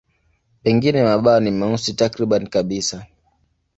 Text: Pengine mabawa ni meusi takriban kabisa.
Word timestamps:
Pengine 0.63 1.03
mabawa 1.03 1.39
ni 1.39 1.51
meusi 1.51 1.93
takriban 1.93 2.47
kabisa. 2.47 3.07